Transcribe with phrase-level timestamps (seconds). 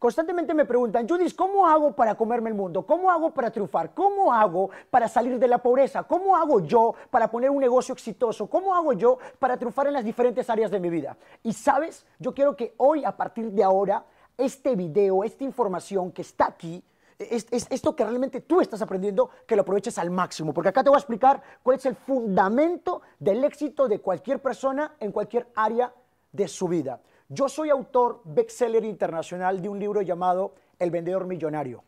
[0.00, 2.86] Constantemente me preguntan, Judith, ¿cómo hago para comerme el mundo?
[2.86, 3.92] ¿Cómo hago para triunfar?
[3.92, 6.04] ¿Cómo hago para salir de la pobreza?
[6.04, 8.48] ¿Cómo hago yo para poner un negocio exitoso?
[8.48, 11.18] ¿Cómo hago yo para triunfar en las diferentes áreas de mi vida?
[11.42, 14.06] Y sabes, yo quiero que hoy, a partir de ahora,
[14.38, 16.82] este video, esta información que está aquí,
[17.18, 20.54] es, esto que realmente tú estás aprendiendo, que lo aproveches al máximo.
[20.54, 24.94] Porque acá te voy a explicar cuál es el fundamento del éxito de cualquier persona
[24.98, 25.92] en cualquier área
[26.32, 27.00] de su vida.
[27.32, 31.84] Yo soy autor bestseller internacional de un libro llamado El vendedor millonario.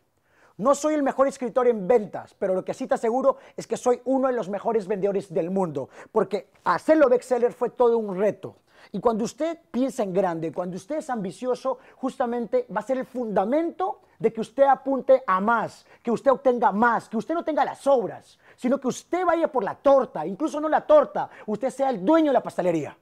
[0.55, 3.75] No soy el mejor escritor en ventas, pero lo que sí te aseguro es que
[3.75, 8.55] soy uno de los mejores vendedores del mundo, porque hacerlo bestseller fue todo un reto.
[8.93, 13.05] Y cuando usted piensa en grande, cuando usted es ambicioso, justamente va a ser el
[13.05, 17.65] fundamento de que usted apunte a más, que usted obtenga más, que usted no tenga
[17.65, 21.89] las obras, sino que usted vaya por la torta, incluso no la torta, usted sea
[21.89, 22.97] el dueño de la pastelería.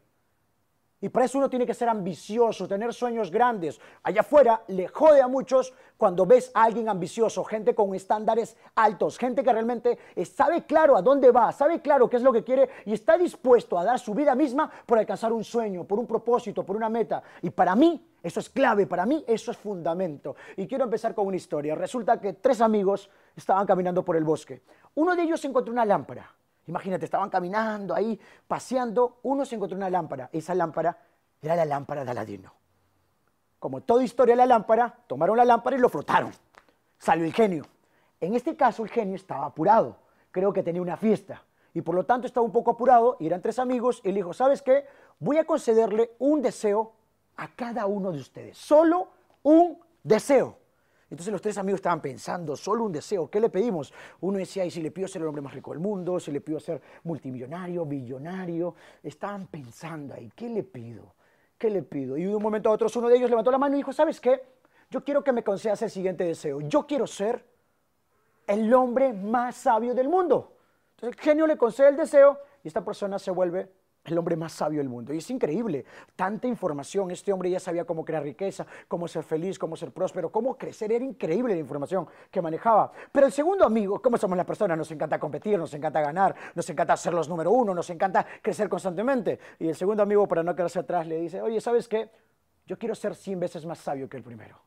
[1.02, 3.82] Y para eso uno tiene que ser ambicioso, tener sueños grandes.
[4.04, 9.18] Allá afuera le jode a muchos cuando ves a alguien ambicioso, gente con estándares altos,
[9.18, 12.70] gente que realmente sabe claro a dónde va, sabe claro qué es lo que quiere
[12.86, 16.64] y está dispuesto a dar su vida misma por alcanzar un sueño, por un propósito,
[16.64, 17.24] por una meta.
[17.42, 20.36] Y para mí eso es clave, para mí eso es fundamento.
[20.56, 21.74] Y quiero empezar con una historia.
[21.74, 24.62] Resulta que tres amigos estaban caminando por el bosque.
[24.96, 26.32] Uno de ellos encontró una lámpara.
[26.68, 30.30] Imagínate, estaban caminando ahí, paseando, uno se encontró una lámpara.
[30.32, 30.98] Esa lámpara
[31.42, 32.54] era la lámpara de Aladino.
[33.60, 36.32] Como toda historia de la lámpara, tomaron la lámpara y lo frotaron.
[36.98, 37.66] Salió el genio.
[38.20, 39.98] En este caso el genio estaba apurado.
[40.32, 41.44] Creo que tenía una fiesta.
[41.74, 44.34] Y por lo tanto estaba un poco apurado y eran tres amigos y le dijo,
[44.34, 44.86] ¿sabes qué?
[45.20, 46.94] Voy a concederle un deseo
[47.38, 48.58] a cada uno de ustedes.
[48.58, 49.10] Solo
[49.44, 50.58] un deseo.
[51.12, 53.94] Entonces los tres amigos estaban pensando, solo un deseo, ¿qué le pedimos?
[54.22, 56.40] Uno decía, y si le pido ser el hombre más rico del mundo, si le
[56.40, 61.14] pido ser multimillonario, billonario, estaban pensando ahí, ¿qué le pido?
[61.58, 62.16] ¿Qué le pido?
[62.16, 64.22] Y de un momento a otro uno de ellos levantó la mano y dijo, ¿sabes
[64.22, 64.42] qué?
[64.90, 66.62] Yo quiero que me concedas el siguiente deseo.
[66.62, 67.46] Yo quiero ser
[68.48, 70.56] el hombre más sabio del mundo.
[70.92, 73.70] Entonces el genio le concede el deseo y esta persona se vuelve
[74.04, 75.14] el hombre más sabio del mundo.
[75.14, 75.86] Y es increíble,
[76.16, 77.12] tanta información.
[77.12, 80.92] Este hombre ya sabía cómo crear riqueza, cómo ser feliz, cómo ser próspero, cómo crecer.
[80.92, 82.92] Era increíble la información que manejaba.
[83.12, 84.78] Pero el segundo amigo, ¿cómo somos las personas?
[84.78, 88.68] Nos encanta competir, nos encanta ganar, nos encanta ser los número uno, nos encanta crecer
[88.68, 89.40] constantemente.
[89.60, 92.10] Y el segundo amigo, para no quedarse atrás, le dice, oye, ¿sabes qué?
[92.66, 94.60] Yo quiero ser 100 veces más sabio que el primero.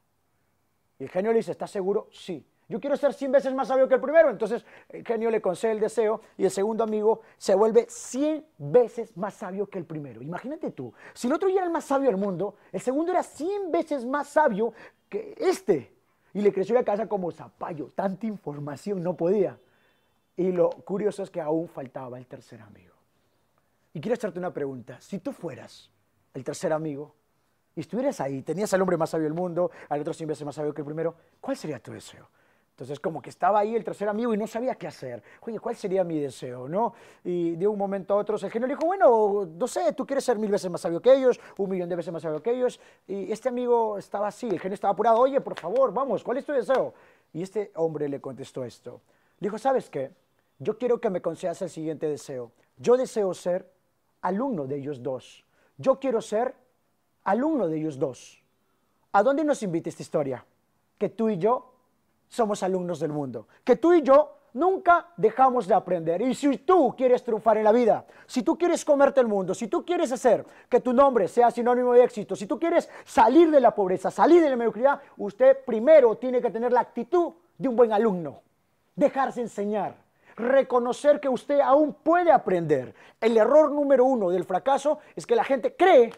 [0.98, 2.08] Y el genio le dice, ¿estás seguro?
[2.12, 2.46] Sí.
[2.68, 4.30] Yo quiero ser 100 veces más sabio que el primero.
[4.30, 9.16] Entonces el genio le concede el deseo y el segundo amigo se vuelve 100 veces
[9.16, 10.22] más sabio que el primero.
[10.22, 13.22] Imagínate tú, si el otro ya era el más sabio del mundo, el segundo era
[13.22, 14.72] 100 veces más sabio
[15.08, 15.92] que este.
[16.32, 17.90] Y le creció la casa como zapallo.
[17.94, 19.58] Tanta información no podía.
[20.36, 22.94] Y lo curioso es que aún faltaba el tercer amigo.
[23.92, 25.00] Y quiero hacerte una pregunta.
[25.00, 25.90] Si tú fueras
[26.34, 27.14] el tercer amigo
[27.76, 30.56] y estuvieras ahí, tenías al hombre más sabio del mundo, al otro 100 veces más
[30.56, 32.28] sabio que el primero, ¿cuál sería tu deseo?
[32.74, 35.22] Entonces, como que estaba ahí el tercer amigo y no sabía qué hacer.
[35.42, 36.68] Oye, ¿cuál sería mi deseo?
[36.68, 36.92] ¿no?
[37.22, 40.24] Y de un momento a otro el genio le dijo, bueno, no sé, tú quieres
[40.24, 42.80] ser mil veces más sabio que ellos, un millón de veces más sabio que ellos.
[43.06, 46.44] Y este amigo estaba así, el genio estaba apurado, oye, por favor, vamos, ¿cuál es
[46.44, 46.94] tu deseo?
[47.32, 49.02] Y este hombre le contestó esto.
[49.38, 50.10] Dijo, ¿sabes qué?
[50.58, 52.50] Yo quiero que me concedas el siguiente deseo.
[52.76, 53.70] Yo deseo ser
[54.20, 55.44] alumno de ellos dos.
[55.76, 56.56] Yo quiero ser
[57.22, 58.42] alumno de ellos dos.
[59.12, 60.44] ¿A dónde nos invita esta historia?
[60.98, 61.73] Que tú y yo
[62.34, 63.46] somos alumnos del mundo.
[63.62, 66.20] Que tú y yo nunca dejamos de aprender.
[66.22, 69.68] Y si tú quieres triunfar en la vida, si tú quieres comerte el mundo, si
[69.68, 73.60] tú quieres hacer que tu nombre sea sinónimo de éxito, si tú quieres salir de
[73.60, 77.76] la pobreza, salir de la mediocridad, usted primero tiene que tener la actitud de un
[77.76, 78.40] buen alumno.
[78.96, 79.94] Dejarse enseñar.
[80.36, 82.94] Reconocer que usted aún puede aprender.
[83.20, 86.12] El error número uno del fracaso es que la gente cree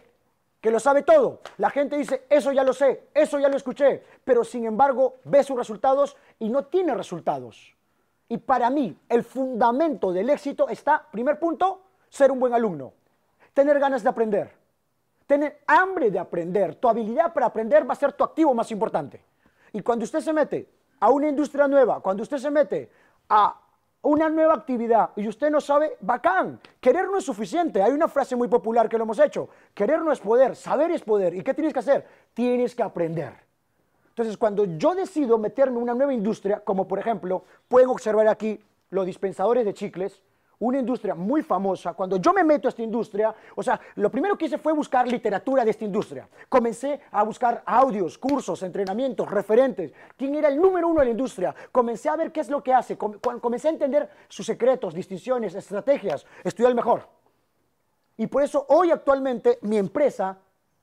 [0.60, 1.40] que lo sabe todo.
[1.58, 5.42] La gente dice, eso ya lo sé, eso ya lo escuché, pero sin embargo ve
[5.42, 7.74] sus resultados y no tiene resultados.
[8.28, 12.92] Y para mí, el fundamento del éxito está, primer punto, ser un buen alumno,
[13.54, 14.50] tener ganas de aprender,
[15.26, 16.74] tener hambre de aprender.
[16.76, 19.22] Tu habilidad para aprender va a ser tu activo más importante.
[19.72, 20.68] Y cuando usted se mete
[20.98, 22.90] a una industria nueva, cuando usted se mete
[23.28, 23.60] a
[24.06, 26.60] una nueva actividad y usted no sabe, bacán.
[26.80, 27.82] Querer no es suficiente.
[27.82, 29.48] Hay una frase muy popular que lo hemos hecho.
[29.74, 31.34] Querer no es poder, saber es poder.
[31.34, 32.06] ¿Y qué tienes que hacer?
[32.32, 33.32] Tienes que aprender.
[34.10, 38.60] Entonces, cuando yo decido meterme en una nueva industria, como por ejemplo, pueden observar aquí
[38.90, 40.22] los dispensadores de chicles,
[40.58, 41.92] una industria muy famosa.
[41.94, 45.06] Cuando yo me meto a esta industria, o sea, lo primero que hice fue buscar
[45.06, 46.28] literatura de esta industria.
[46.48, 49.92] Comencé a buscar audios, cursos, entrenamientos, referentes.
[50.16, 51.54] ¿Quién era el número uno de la industria?
[51.70, 52.96] Comencé a ver qué es lo que hace.
[52.96, 56.24] Comencé a entender sus secretos, distinciones, estrategias.
[56.42, 57.08] Estudié el mejor.
[58.16, 60.38] Y por eso hoy actualmente mi empresa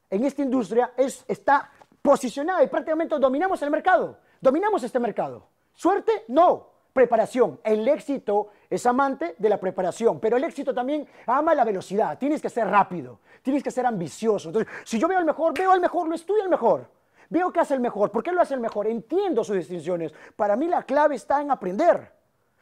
[0.09, 1.71] en esta industria es, está
[2.01, 4.19] posicionada y prácticamente dominamos el mercado.
[4.39, 5.47] Dominamos este mercado.
[5.73, 6.25] ¿Suerte?
[6.27, 6.72] No.
[6.93, 7.59] Preparación.
[7.63, 12.19] El éxito es amante de la preparación, pero el éxito también ama la velocidad.
[12.19, 14.49] Tienes que ser rápido, tienes que ser ambicioso.
[14.49, 16.87] Entonces, si yo veo al mejor, veo al mejor, lo estudio al mejor.
[17.29, 18.11] Veo que hace el mejor.
[18.11, 18.85] ¿Por qué lo hace el mejor?
[18.85, 20.13] Entiendo sus distinciones.
[20.35, 22.11] Para mí la clave está en aprender.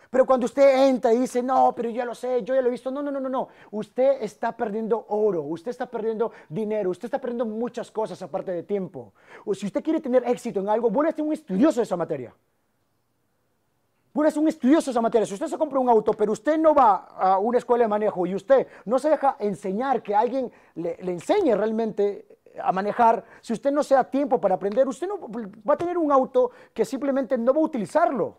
[0.10, 2.68] Pero cuando usted entra y dice, no, pero yo ya lo sé, yo ya lo
[2.68, 3.48] he visto, no, no, no, no, no.
[3.72, 8.64] Usted está perdiendo oro, usted está perdiendo dinero, usted está perdiendo muchas cosas aparte de
[8.64, 9.14] tiempo.
[9.46, 12.34] O si usted quiere tener éxito en algo, ser un estudioso de esa materia.
[14.14, 15.26] Vuelve a ser un estudioso de esa materia.
[15.26, 18.26] Si usted se compra un auto, pero usted no va a una escuela de manejo
[18.26, 23.72] y usted no se deja enseñar, que alguien le, enseñe realmente a manejar, si usted
[23.72, 25.20] no se da tiempo para aprender, usted no
[25.68, 28.38] va a tener un auto que simplemente no va a utilizarlo.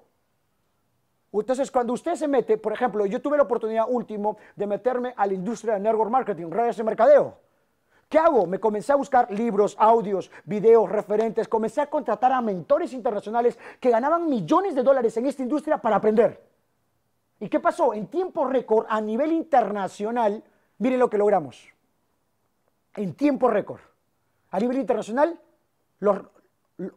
[1.33, 5.27] Entonces, cuando usted se mete, por ejemplo, yo tuve la oportunidad último de meterme a
[5.27, 7.39] la industria de network marketing, redes de mercadeo.
[8.13, 8.47] ¿Qué hago?
[8.47, 13.89] Me comencé a buscar libros, audios, videos, referentes, comencé a contratar a mentores internacionales que
[13.89, 16.47] ganaban millones de dólares en esta industria para aprender.
[17.41, 17.95] ¿Y qué pasó?
[17.95, 20.45] En tiempo récord, a nivel internacional,
[20.77, 21.67] miren lo que logramos.
[22.97, 23.81] En tiempo récord.
[24.51, 25.41] A nivel internacional,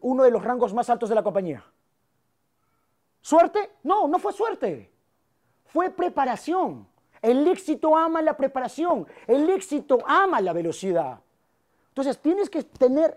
[0.02, 1.64] uno de los rangos más altos de la compañía.
[3.22, 3.78] ¿Suerte?
[3.84, 4.92] No, no fue suerte.
[5.64, 6.86] Fue preparación.
[7.26, 9.04] El éxito ama la preparación.
[9.26, 11.18] El éxito ama la velocidad.
[11.88, 13.16] Entonces tienes que tener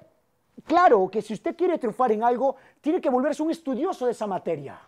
[0.66, 4.26] claro que si usted quiere triunfar en algo, tiene que volverse un estudioso de esa
[4.26, 4.82] materia.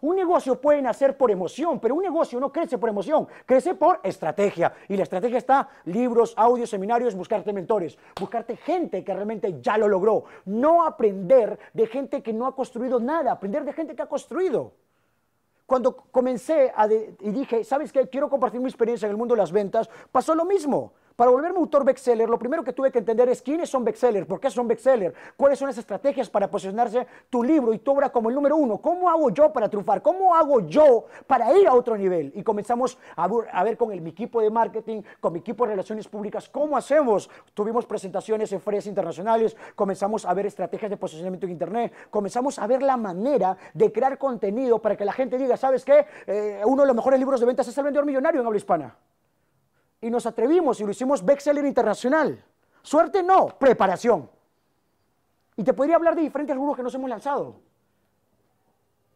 [0.00, 4.00] Un negocio puede nacer por emoción, pero un negocio no crece por emoción, crece por
[4.02, 4.72] estrategia.
[4.88, 9.86] Y la estrategia está libros, audios, seminarios, buscarte mentores, buscarte gente que realmente ya lo
[9.86, 10.24] logró.
[10.46, 14.72] No aprender de gente que no ha construido nada, aprender de gente que ha construido.
[15.66, 16.72] Cuando comencé
[17.20, 18.08] y dije, ¿sabes qué?
[18.08, 20.92] Quiero compartir mi experiencia en el mundo de las ventas, pasó lo mismo.
[21.16, 24.38] Para volverme autor bestseller, lo primero que tuve que entender es quiénes son bestsellers, por
[24.38, 28.28] qué son bestsellers, cuáles son las estrategias para posicionarse tu libro y tu obra como
[28.28, 28.76] el número uno.
[28.82, 30.02] ¿Cómo hago yo para triunfar?
[30.02, 32.32] ¿Cómo hago yo para ir a otro nivel?
[32.34, 36.06] Y comenzamos a ver, con el, mi equipo de marketing, con mi equipo de relaciones
[36.06, 37.30] públicas, cómo hacemos.
[37.54, 42.66] Tuvimos presentaciones en ferias internacionales, comenzamos a ver estrategias de posicionamiento en Internet, comenzamos a
[42.66, 46.04] ver la manera de crear contenido para que la gente diga, ¿sabes qué?
[46.26, 48.94] Eh, uno de los mejores libros de ventas es El Vendedor Millonario en habla hispana
[50.06, 52.40] y nos atrevimos y lo hicimos bestseller internacional.
[52.80, 54.30] Suerte no, preparación.
[55.56, 57.56] Y te podría hablar de diferentes rubros que nos hemos lanzado.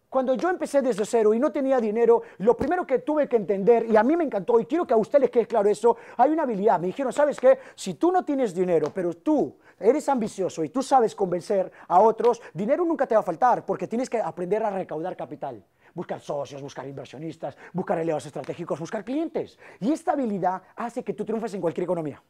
[0.09, 3.87] Cuando yo empecé desde cero y no tenía dinero, lo primero que tuve que entender,
[3.89, 6.33] y a mí me encantó, y quiero que a ustedes les quede claro eso, hay
[6.33, 6.81] una habilidad.
[6.81, 7.61] Me dijeron, ¿sabes qué?
[7.77, 12.43] Si tú no tienes dinero, pero tú eres ambicioso y tú sabes convencer a otros,
[12.53, 15.63] dinero nunca te va a faltar, porque tienes que aprender a recaudar capital
[15.95, 19.59] buscar socios, buscar inversionistas, buscar aliados estratégicos, buscar clientes.
[19.81, 22.23] Y esta habilidad hace que tú triunfes en cualquier economía.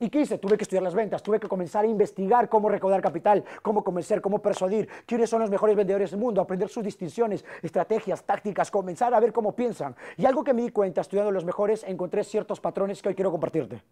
[0.00, 0.38] ¿Y qué hice?
[0.38, 4.20] Tuve que estudiar las ventas, tuve que comenzar a investigar cómo recaudar capital, cómo convencer,
[4.20, 9.14] cómo persuadir, quiénes son los mejores vendedores del mundo, aprender sus distinciones, estrategias, tácticas, comenzar
[9.14, 9.94] a ver cómo piensan.
[10.16, 13.30] Y algo que me di cuenta estudiando los mejores, encontré ciertos patrones que hoy quiero
[13.30, 13.82] compartirte.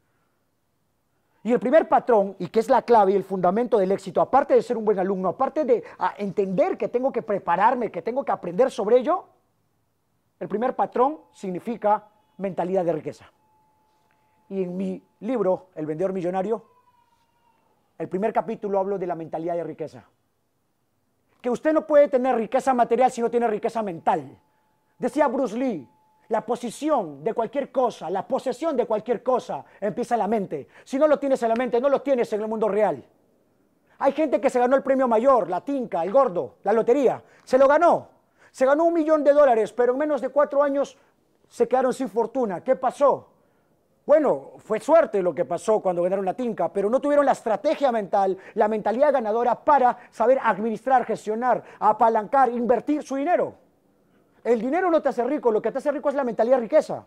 [1.44, 4.54] Y el primer patrón, y que es la clave y el fundamento del éxito, aparte
[4.54, 5.82] de ser un buen alumno, aparte de
[6.16, 9.24] entender que tengo que prepararme, que tengo que aprender sobre ello,
[10.38, 13.30] el primer patrón significa mentalidad de riqueza.
[14.48, 16.64] Y en mi libro, El vendedor millonario,
[17.98, 20.04] el primer capítulo hablo de la mentalidad de riqueza.
[21.40, 24.38] Que usted no puede tener riqueza material si no tiene riqueza mental.
[24.98, 25.88] Decía Bruce Lee,
[26.28, 30.68] la posición de cualquier cosa, la posesión de cualquier cosa empieza en la mente.
[30.84, 33.04] Si no lo tienes en la mente, no lo tienes en el mundo real.
[33.98, 37.22] Hay gente que se ganó el premio mayor, la tinca, el gordo, la lotería.
[37.44, 38.08] Se lo ganó.
[38.50, 40.96] Se ganó un millón de dólares, pero en menos de cuatro años
[41.48, 42.62] se quedaron sin fortuna.
[42.64, 43.28] ¿Qué pasó?
[44.04, 47.92] Bueno, fue suerte lo que pasó cuando ganaron la tinca, pero no tuvieron la estrategia
[47.92, 53.54] mental, la mentalidad ganadora para saber administrar, gestionar, apalancar, invertir su dinero.
[54.44, 57.06] El dinero no te hace rico, lo que te hace rico es la mentalidad riqueza.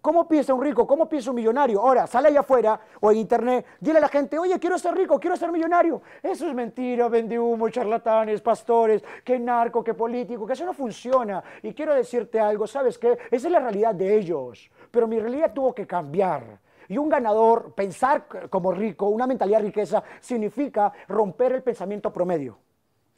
[0.00, 0.86] ¿Cómo piensa un rico?
[0.86, 1.80] ¿Cómo piensa un millonario?
[1.80, 5.18] Ahora, sale allá afuera o en internet, dile a la gente, oye, quiero ser rico,
[5.18, 6.00] quiero ser millonario.
[6.22, 11.42] Eso es mentira, vende humo, charlatanes, pastores, qué narco, qué político, que eso no funciona.
[11.62, 13.18] Y quiero decirte algo, ¿sabes qué?
[13.30, 14.70] Esa es la realidad de ellos.
[14.90, 16.60] Pero mi realidad tuvo que cambiar.
[16.88, 22.58] Y un ganador, pensar como rico, una mentalidad riqueza, significa romper el pensamiento promedio.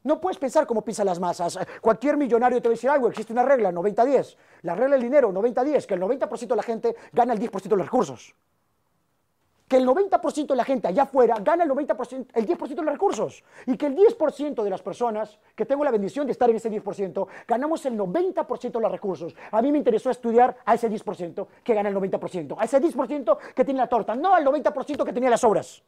[0.05, 1.59] No puedes pensar como piensan las masas.
[1.81, 4.37] Cualquier millonario te va a decir algo, existe una regla, 90-10.
[4.63, 7.77] La regla del dinero, 90-10, que el 90% de la gente gana el 10% de
[7.77, 8.35] los recursos.
[9.67, 12.93] Que el 90% de la gente allá afuera gana el, 90%, el 10% de los
[12.93, 13.45] recursos.
[13.67, 16.71] Y que el 10% de las personas, que tengo la bendición de estar en ese
[16.71, 19.35] 10%, ganamos el 90% de los recursos.
[19.51, 22.57] A mí me interesó estudiar a ese 10% que gana el 90%.
[22.59, 25.83] A ese 10% que tiene la torta, no al 90% que tenía las obras.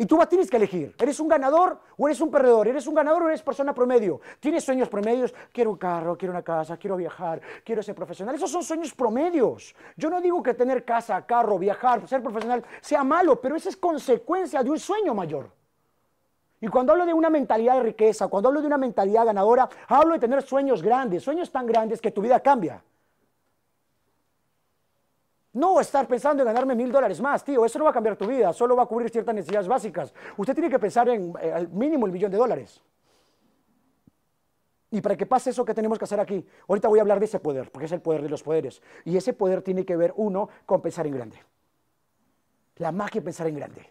[0.00, 0.94] Y tú tienes que elegir.
[0.98, 2.66] ¿Eres un ganador o eres un perdedor?
[2.66, 4.18] ¿Eres un ganador o eres persona promedio?
[4.40, 5.34] ¿Tienes sueños promedios?
[5.52, 8.34] Quiero un carro, quiero una casa, quiero viajar, quiero ser profesional.
[8.34, 9.74] Esos son sueños promedios.
[9.98, 13.76] Yo no digo que tener casa, carro, viajar, ser profesional sea malo, pero esa es
[13.76, 15.50] consecuencia de un sueño mayor.
[16.62, 20.14] Y cuando hablo de una mentalidad de riqueza, cuando hablo de una mentalidad ganadora, hablo
[20.14, 22.82] de tener sueños grandes, sueños tan grandes que tu vida cambia.
[25.60, 28.26] No estar pensando en ganarme mil dólares más, tío, eso no va a cambiar tu
[28.26, 30.14] vida, solo va a cubrir ciertas necesidades básicas.
[30.38, 32.82] Usted tiene que pensar en eh, al mínimo el millón de dólares.
[34.90, 36.46] Y para que pase eso, ¿qué tenemos que hacer aquí?
[36.66, 38.80] Ahorita voy a hablar de ese poder, porque es el poder de los poderes.
[39.04, 41.36] Y ese poder tiene que ver, uno, con pensar en grande.
[42.76, 43.86] La magia de pensar en grande.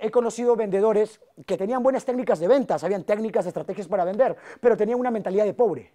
[0.00, 4.78] He conocido vendedores que tenían buenas técnicas de ventas, habían técnicas, estrategias para vender, pero
[4.78, 5.92] tenían una mentalidad de pobre.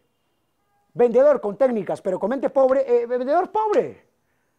[0.93, 4.14] Vendedor con técnicas, pero con mente pobre, eh, vendedor pobre.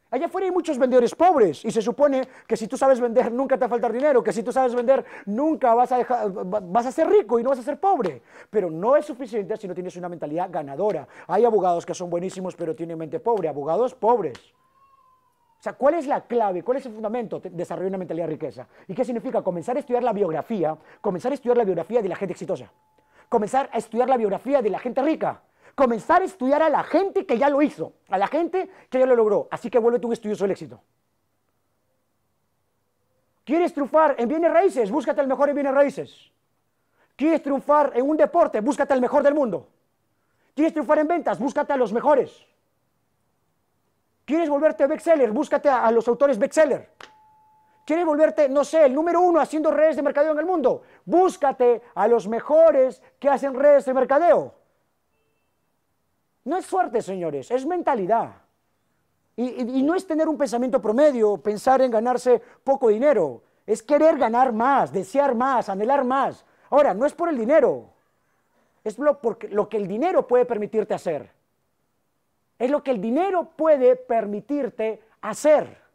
[0.09, 3.57] Allá afuera hay muchos vendedores pobres y se supone que si tú sabes vender nunca
[3.57, 6.87] te va a faltar dinero, que si tú sabes vender nunca vas a, dejar, vas
[6.87, 8.23] a ser rico y no vas a ser pobre.
[8.49, 11.09] Pero no es suficiente si no tienes una mentalidad ganadora.
[11.27, 14.39] Hay abogados que son buenísimos pero tienen mente pobre, abogados pobres.
[15.59, 16.63] O sea, ¿cuál es la clave?
[16.63, 17.41] ¿Cuál es el fundamento?
[17.41, 18.69] de Desarrollar una mentalidad de riqueza.
[18.87, 19.43] ¿Y qué significa?
[19.43, 22.71] Comenzar a estudiar la biografía, comenzar a estudiar la biografía de la gente exitosa,
[23.29, 25.43] comenzar a estudiar la biografía de la gente rica
[25.77, 29.07] comenzar a estudiar a la gente que ya lo hizo, a la gente que ya
[29.07, 29.47] lo logró.
[29.51, 30.81] Así que vuélvete un estudioso del éxito.
[33.45, 34.91] ¿Quieres triunfar en bienes raíces?
[34.91, 36.33] Búscate el mejor en bienes raíces.
[37.15, 38.61] ¿Quieres triunfar en un deporte?
[38.61, 39.69] Búscate al mejor del mundo.
[40.55, 41.39] ¿Quieres triunfar en ventas?
[41.39, 42.45] Búscate a los mejores.
[44.25, 45.31] ¿Quieres volverte bestseller?
[45.31, 46.91] Búscate a, los autores bestseller.
[47.85, 50.83] ¿Quieres volverte, no sé, el número uno haciendo redes de mercadeo en el mundo?
[51.05, 54.55] Búscate a los mejores que hacen redes de mercadeo.
[56.47, 58.37] No es suerte, señores, es mentalidad.
[59.35, 63.43] Y, no es tener un pensamiento promedio, pensar en ganarse poco dinero.
[63.67, 66.45] Es querer ganar más, desear más, anhelar más.
[66.71, 67.91] Ahora, no es por el dinero.
[68.85, 71.33] Es lo, porque, lo que el dinero puede permitirte hacer.
[72.61, 75.86] Es lo que el dinero puede permitirte hacer.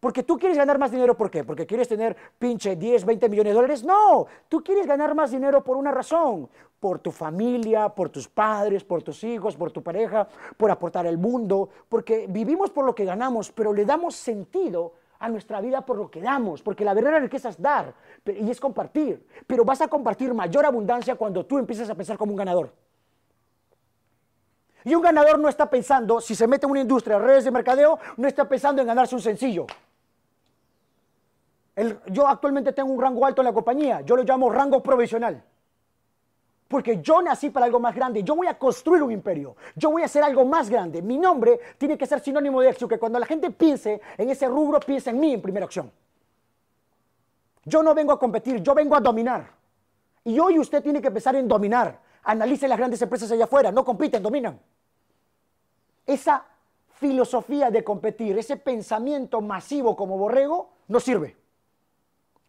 [0.00, 1.44] Porque tú quieres ganar más dinero, ¿por qué?
[1.44, 3.84] Porque quieres tener pinche 10, 20 millones de dólares.
[3.84, 6.48] No, tú quieres ganar más dinero por una razón.
[6.80, 10.26] Por tu familia, por tus padres, por tus hijos, por tu pareja,
[10.56, 11.68] por aportar al mundo.
[11.90, 16.10] Porque vivimos por lo que ganamos, pero le damos sentido a nuestra vida por lo
[16.10, 16.62] que damos.
[16.62, 17.92] Porque la verdadera riqueza es dar
[18.24, 19.26] y es compartir.
[19.46, 22.72] Pero vas a compartir mayor abundancia cuando tú empiezas a pensar como un ganador.
[24.82, 27.50] Y un ganador no está pensando, si se mete en una industria de redes de
[27.50, 29.66] mercadeo, no está pensando en ganarse un sencillo
[32.06, 35.42] yo actualmente tengo un rango alto en la compañía, yo lo llamo rango provisional.
[36.68, 40.02] Porque yo nací para algo más grande, yo voy a construir un imperio, yo voy
[40.02, 41.02] a hacer algo más grande.
[41.02, 44.46] Mi nombre tiene que ser sinónimo de éxito, que cuando la gente piense en ese
[44.46, 45.90] rubro, piense en mí en primera opción.
[47.64, 49.50] Yo no vengo a competir, yo vengo a dominar.
[50.22, 52.00] Y hoy usted tiene que pensar en dominar.
[52.22, 54.60] Analice las grandes empresas allá afuera, no compiten, dominan.
[56.06, 56.44] Esa
[57.00, 61.39] filosofía de competir, ese pensamiento masivo como borrego, no sirve.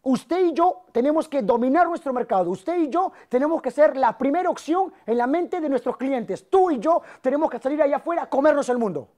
[0.04, 2.50] Usted y yo tenemos que dominar nuestro mercado.
[2.50, 6.50] Usted y yo tenemos que ser la primera opción en la mente de nuestros clientes.
[6.50, 9.08] Tú y yo tenemos que salir allá afuera a comernos el mundo.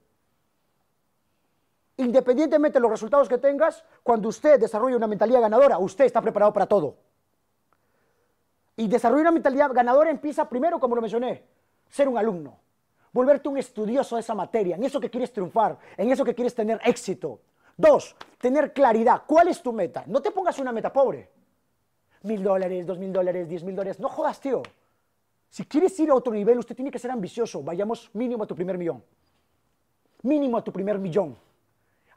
[1.97, 6.53] Independientemente de los resultados que tengas, cuando usted desarrolla una mentalidad ganadora, usted está preparado
[6.53, 6.97] para todo.
[8.75, 11.45] Y desarrollar una mentalidad ganadora empieza primero, como lo mencioné,
[11.89, 12.59] ser un alumno,
[13.11, 16.53] volverte un estudioso de esa materia, en eso que quieres triunfar, en eso que quieres
[16.53, 17.39] tener éxito.
[17.77, 19.23] Dos, tener claridad.
[19.27, 20.03] ¿Cuál es tu meta?
[20.07, 21.29] No te pongas una meta pobre.
[22.23, 23.99] Mil dólares, dos mil dólares, diez mil dólares.
[23.99, 24.63] No jodas, tío.
[25.49, 27.61] Si quieres ir a otro nivel, usted tiene que ser ambicioso.
[27.61, 29.03] Vayamos mínimo a tu primer millón.
[30.23, 31.37] Mínimo a tu primer millón.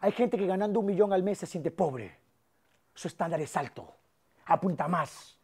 [0.00, 2.16] Hay gente que ganando un millón al mes se siente pobre.
[2.94, 3.94] Su estándar es alto.
[4.46, 5.36] Apunta más.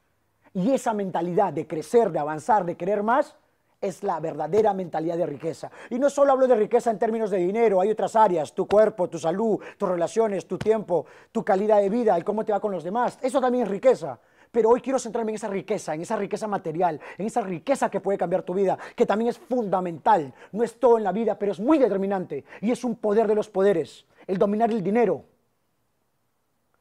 [0.54, 3.36] Y esa mentalidad de crecer, de avanzar, de querer más,
[3.84, 5.70] es la verdadera mentalidad de riqueza.
[5.90, 9.08] Y no solo hablo de riqueza en términos de dinero, hay otras áreas, tu cuerpo,
[9.08, 12.72] tu salud, tus relaciones, tu tiempo, tu calidad de vida y cómo te va con
[12.72, 13.18] los demás.
[13.20, 14.18] Eso también es riqueza.
[14.50, 18.00] Pero hoy quiero centrarme en esa riqueza, en esa riqueza material, en esa riqueza que
[18.00, 20.32] puede cambiar tu vida, que también es fundamental.
[20.52, 22.44] No es todo en la vida, pero es muy determinante.
[22.60, 24.06] Y es un poder de los poderes.
[24.26, 25.24] El dominar el dinero,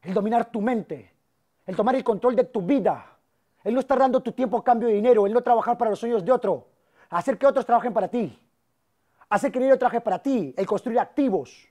[0.03, 1.11] el dominar tu mente,
[1.65, 3.17] el tomar el control de tu vida,
[3.63, 5.99] el no estar dando tu tiempo a cambio de dinero, el no trabajar para los
[5.99, 6.67] sueños de otro,
[7.17, 8.37] hacer que otros trabajen para ti,
[9.29, 11.67] hacer que dinero trabaje para ti, el construir activos,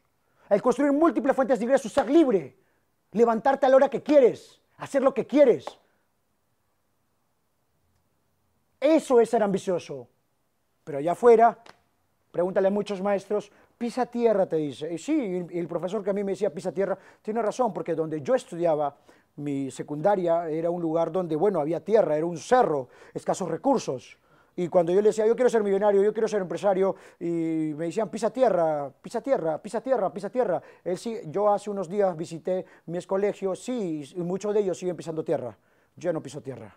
[0.49, 2.57] el construir múltiples fuentes de ingresos, ser libre,
[3.13, 5.67] levantarte a la hora que quieres, hacer lo que quieres.
[8.81, 10.09] Eso es ser ambicioso.
[10.85, 11.59] Pero allá afuera,
[12.31, 14.93] pregúntale a muchos maestros, pisa tierra, te dice.
[14.93, 18.21] Y sí, el profesor que a mí me decía pisa tierra, tiene razón, porque donde
[18.23, 18.97] yo estudiaba,
[19.37, 24.19] mi secundaria era un lugar donde, bueno, había tierra, era un cerro, escasos recursos.
[24.55, 27.87] Y cuando yo le decía, yo quiero ser millonario, yo quiero ser empresario, y me
[27.87, 30.63] decían, pisa tierra, pisa tierra, pisa tierra, pisa tierra.
[30.85, 34.97] Él sí, yo hace unos días visité mis colegios, sí, y muchos de ellos siguen
[34.97, 35.57] pisando tierra.
[35.97, 36.77] Yo no piso tierra.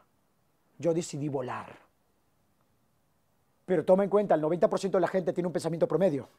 [0.78, 1.78] Yo decidí volar.
[3.66, 6.30] Pero toma en cuenta, el 90% de la gente tiene un pensamiento promedio.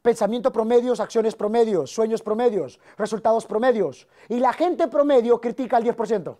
[0.00, 4.08] Pensamiento promedios, acciones promedios, sueños promedios, resultados promedios.
[4.28, 6.36] Y la gente promedio critica al 10%.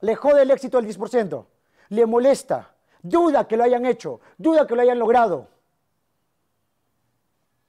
[0.00, 1.44] Le jode el éxito al 10%.
[1.90, 2.75] Le molesta.
[3.08, 4.20] Duda que lo hayan hecho.
[4.36, 5.48] Duda que lo hayan logrado.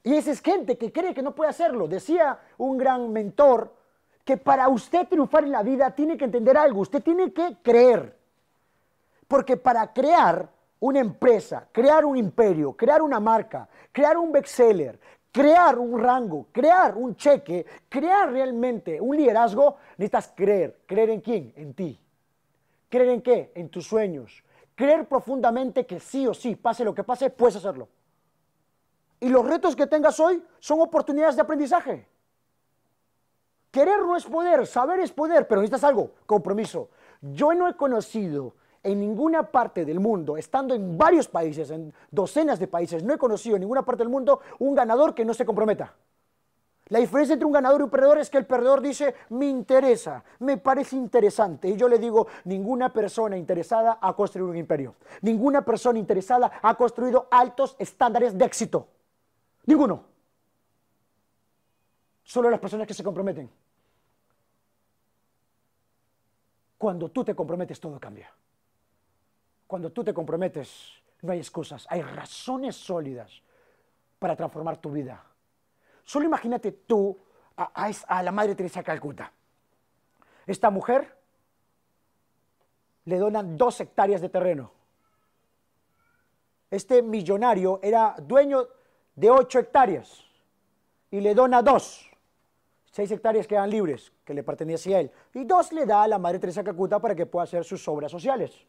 [0.04, 1.88] Y esa es gente que cree que no puede hacerlo.
[1.88, 3.74] Decía un gran mentor
[4.24, 6.82] que para usted triunfar en la vida tiene que entender algo.
[6.82, 8.18] Usted tiene que creer.
[9.28, 15.00] Porque para crear una empresa, crear un imperio, crear una marca, crear un bestseller,
[15.32, 20.80] crear un rango, crear un cheque, crear realmente un liderazgo, necesitas creer.
[20.86, 21.54] ¿Creer en quién?
[21.56, 22.00] En ti.
[22.90, 23.52] ¿Creer en qué?
[23.56, 24.44] En tus sueños.
[24.78, 27.90] Creer profundamente que sí o sí, pase lo que pase, puedes hacerlo.
[29.20, 32.08] Y los retos que tengas hoy son oportunidades de aprendizaje.
[33.72, 36.92] Querer no es poder, saber es poder, pero necesitas algo, compromiso.
[37.22, 38.54] Yo no he conocido
[38.84, 43.18] en ninguna parte del mundo, estando en varios países, en docenas de países, no he
[43.18, 45.96] conocido en ninguna parte del mundo un ganador que no se comprometa.
[46.90, 50.24] La diferencia entre un ganador y un perdedor es que el perdedor dice, me interesa,
[50.40, 51.68] me parece interesante.
[51.68, 54.96] Y yo le digo, ninguna persona interesada ha construido un imperio.
[55.22, 58.88] Ninguna persona interesada ha construido altos estándares de éxito.
[59.66, 60.04] Ninguno.
[62.24, 63.50] Solo las personas que se comprometen.
[66.78, 68.32] Cuando tú te comprometes, todo cambia.
[69.66, 73.42] Cuando tú te comprometes, no hay excusas, hay razones sólidas
[74.20, 75.22] para transformar tu vida.
[76.08, 77.18] Solo imagínate tú
[77.58, 79.30] a, la Madre Teresa de Calcuta.
[80.46, 81.18] Esta mujer
[83.04, 84.72] le donan dos hectáreas de terreno.
[86.72, 88.70] Este millonario era dueño
[89.16, 90.24] de ocho hectáreas
[91.12, 92.10] y le dona dos.
[92.90, 95.12] Seis hectáreas quedan libres, que le pertenecían a él.
[95.34, 97.86] Y dos le da a la Madre Teresa de Calcuta para que pueda hacer sus
[97.86, 98.66] obras sociales.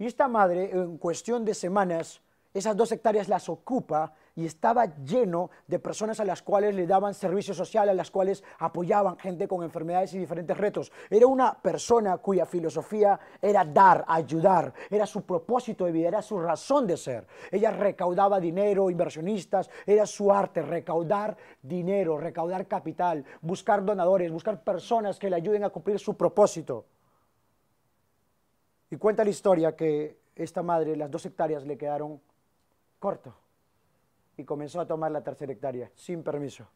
[0.00, 2.20] Y esta madre, en cuestión de semanas,
[2.52, 7.14] esas dos hectáreas las ocupa y estaba lleno de personas a las cuales le daban
[7.14, 10.92] servicio social, a las cuales apoyaban gente con enfermedades y diferentes retos.
[11.08, 16.38] Era una persona cuya filosofía era dar, ayudar, era su propósito de vida, era su
[16.38, 17.26] razón de ser.
[17.50, 25.18] Ella recaudaba dinero, inversionistas, era su arte, recaudar dinero, recaudar capital, buscar donadores, buscar personas
[25.18, 26.84] que le ayuden a cumplir su propósito.
[28.90, 32.20] Y cuenta la historia que esta madre, las dos hectáreas le quedaron
[32.98, 33.45] corto
[34.36, 36.66] y comenzó a tomar la tercera hectárea sin permiso.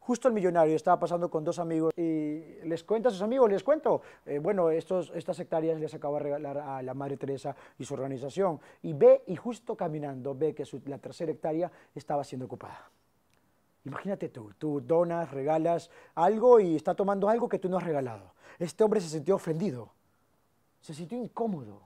[0.00, 3.62] Justo el millonario estaba pasando con dos amigos y les cuenta a sus amigos, les
[3.62, 7.84] cuento, eh, bueno, estos, estas hectáreas les acaba de regalar a la Madre Teresa y
[7.84, 8.58] su organización.
[8.82, 12.90] Y ve, y justo caminando, ve que la tercera hectárea estaba siendo ocupada.
[13.84, 18.34] Imagínate tú, tú donas, regalas algo y está tomando algo que tú no has regalado.
[18.58, 19.92] Este hombre se sintió ofendido
[20.80, 21.82] se sintió incómodo,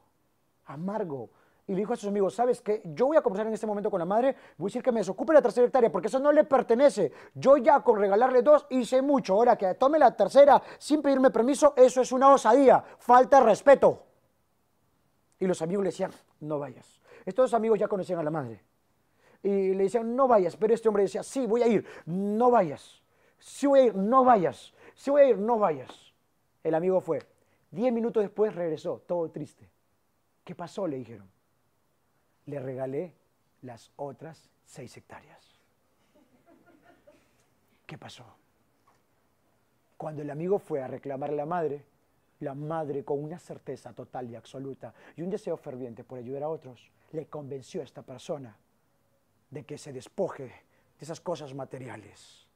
[0.67, 1.31] amargo.
[1.67, 2.83] Y le dijo a sus amigos, ¿sabes qué?
[2.85, 5.01] Yo voy a conversar en este momento con la madre, voy a decir que me
[5.01, 7.11] desocupe la tercera hectárea, porque eso no le pertenece.
[7.35, 9.35] Yo ya con regalarle dos hice mucho.
[9.35, 14.03] Ahora que tome la tercera sin pedirme permiso, eso es una osadía, falta de respeto.
[15.39, 17.01] Y los amigos le decían, no vayas.
[17.25, 18.63] Estos amigos ya conocían a la madre.
[19.43, 20.57] Y le decían, no vayas.
[20.57, 23.03] Pero este hombre decía, sí, voy a ir, no vayas.
[23.39, 24.75] Sí voy a ir, no vayas.
[24.95, 26.13] Sí voy a ir, no vayas.
[26.63, 27.23] El amigo fue.
[27.71, 29.69] Diez minutos después regresó, todo triste.
[30.45, 30.87] ¿Qué pasó?
[30.87, 31.34] Le dijeron.
[32.47, 33.15] Le regalé
[33.63, 35.61] las otras seis hectáreas.
[37.87, 38.25] ¿Qué pasó?
[39.97, 41.85] Cuando el amigo fue a reclamar a la madre,
[42.41, 46.49] la madre con una certeza total y absoluta y un deseo ferviente por ayudar a
[46.49, 48.57] otros, le convenció a esta persona
[49.51, 50.53] de que se despoje de
[51.01, 52.47] esas cosas materiales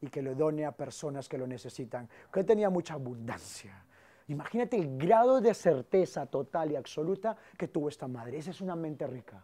[0.00, 3.84] y que lo done a personas que lo necesitan, que tenía mucha abundancia
[4.28, 8.38] Imagínate el grado de certeza total y absoluta que tuvo esta madre.
[8.38, 9.42] Esa es una mente rica.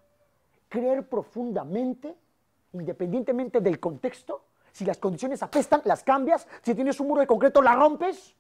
[0.69, 2.15] Creer profundamente,
[2.73, 7.63] independientemente del contexto, si las condiciones apestan, las cambias, si tienes un muro de concreto,
[7.63, 8.37] la rompes.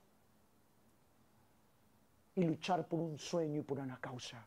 [2.35, 4.46] Y luchar por un sueño y por una causa.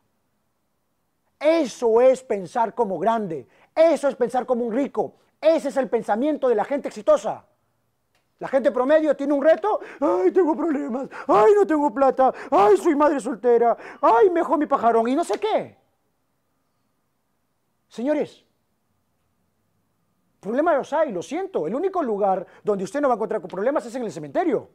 [1.39, 6.49] Eso es pensar como grande, eso es pensar como un rico, ese es el pensamiento
[6.49, 7.45] de la gente exitosa.
[8.39, 12.95] La gente promedio tiene un reto, ay, tengo problemas, ay, no tengo plata, ay, soy
[12.95, 15.75] madre soltera, ay, mejor mi pajarón y no sé qué.
[17.87, 18.45] Señores,
[20.39, 21.65] problemas los hay, lo siento.
[21.65, 24.69] El único lugar donde usted no va a encontrar problemas es en el cementerio.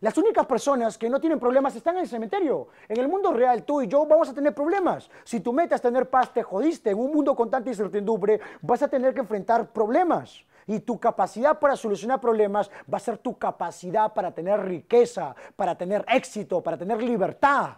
[0.00, 2.66] Las únicas personas que no tienen problemas están en el cementerio.
[2.88, 5.08] En el mundo real, tú y yo vamos a tener problemas.
[5.22, 6.90] Si tu meta es tener paz, te jodiste.
[6.90, 10.44] En un mundo con tanta incertidumbre, vas a tener que enfrentar problemas.
[10.66, 15.76] Y tu capacidad para solucionar problemas va a ser tu capacidad para tener riqueza, para
[15.76, 17.76] tener éxito, para tener libertad.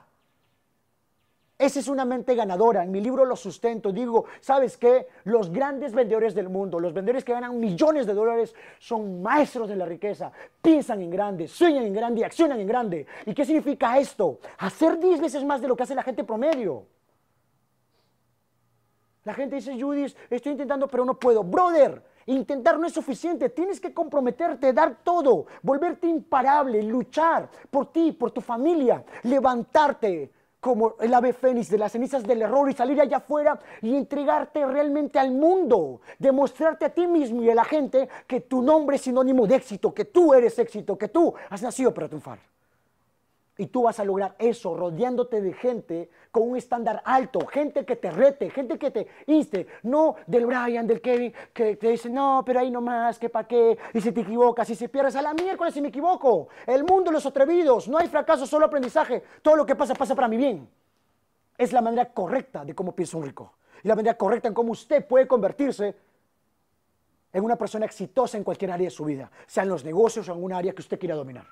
[1.57, 2.83] Esa es una mente ganadora.
[2.83, 3.93] En mi libro lo sustento.
[3.93, 5.07] Digo, ¿sabes qué?
[5.25, 9.77] Los grandes vendedores del mundo, los vendedores que ganan millones de dólares, son maestros de
[9.77, 10.33] la riqueza.
[10.61, 13.07] Piensan en grande, sueñan en grande y accionan en grande.
[13.25, 14.41] ¿Y qué significa esto?
[14.59, 16.87] Hacer 10 veces más de lo que hace la gente promedio.
[19.23, 21.45] La gente dice, Judith, estoy intentando, pero no puedo.
[21.45, 23.49] Brother, intentar no es suficiente.
[23.51, 30.31] Tienes que comprometerte, dar todo, volverte imparable, luchar por ti, por tu familia, levantarte
[30.65, 34.65] como el ave fénix de las cenizas del error y salir allá afuera y entregarte
[34.65, 39.03] realmente al mundo, demostrarte a ti mismo y a la gente que tu nombre es
[39.03, 42.54] sinónimo de éxito, que tú eres éxito, que tú has nacido para triunfar.
[43.57, 47.95] Y tú vas a lograr eso rodeándote de gente con un estándar alto, gente que
[47.95, 52.43] te rete, gente que te inste, no del Brian, del Kevin, que te dice, no,
[52.45, 55.33] pero ahí nomás, que pa' qué, y si te equivocas, y si pierdes, a la
[55.35, 56.49] miércoles si me equivoco.
[56.67, 59.23] El mundo de los atrevidos, no hay fracaso, solo aprendizaje.
[59.41, 60.69] Todo lo que pasa, pasa para mi bien.
[61.57, 63.55] Es la manera correcta de cómo piensa un rico.
[63.85, 65.95] Y la manera correcta en cómo usted puede convertirse
[67.33, 70.33] en una persona exitosa en cualquier área de su vida, sea en los negocios o
[70.33, 71.47] en un área que usted quiera dominar.